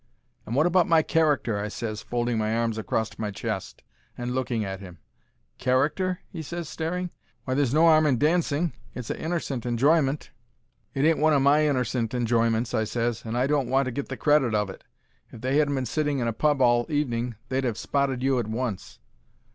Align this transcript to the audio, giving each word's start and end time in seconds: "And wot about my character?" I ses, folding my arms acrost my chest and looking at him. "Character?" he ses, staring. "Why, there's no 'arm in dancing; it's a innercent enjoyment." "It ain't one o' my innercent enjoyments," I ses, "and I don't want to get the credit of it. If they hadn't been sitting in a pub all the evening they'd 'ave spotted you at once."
"And 0.47 0.55
wot 0.55 0.65
about 0.65 0.87
my 0.87 1.03
character?" 1.03 1.59
I 1.59 1.67
ses, 1.67 2.01
folding 2.01 2.39
my 2.39 2.57
arms 2.57 2.79
acrost 2.79 3.19
my 3.19 3.29
chest 3.29 3.83
and 4.17 4.33
looking 4.33 4.65
at 4.65 4.79
him. 4.79 4.97
"Character?" 5.59 6.21
he 6.27 6.41
ses, 6.41 6.67
staring. 6.67 7.11
"Why, 7.45 7.53
there's 7.53 7.71
no 7.71 7.85
'arm 7.85 8.07
in 8.07 8.17
dancing; 8.17 8.73
it's 8.95 9.11
a 9.11 9.15
innercent 9.15 9.63
enjoyment." 9.63 10.31
"It 10.95 11.05
ain't 11.05 11.19
one 11.19 11.33
o' 11.33 11.39
my 11.39 11.67
innercent 11.67 12.15
enjoyments," 12.15 12.73
I 12.73 12.83
ses, 12.85 13.23
"and 13.25 13.37
I 13.37 13.45
don't 13.45 13.69
want 13.69 13.85
to 13.85 13.91
get 13.91 14.09
the 14.09 14.17
credit 14.17 14.55
of 14.55 14.71
it. 14.71 14.83
If 15.31 15.41
they 15.41 15.57
hadn't 15.57 15.75
been 15.75 15.85
sitting 15.85 16.17
in 16.17 16.27
a 16.27 16.33
pub 16.33 16.61
all 16.63 16.85
the 16.85 16.93
evening 16.93 17.35
they'd 17.49 17.63
'ave 17.63 17.75
spotted 17.77 18.23
you 18.23 18.39
at 18.39 18.47
once." 18.47 18.97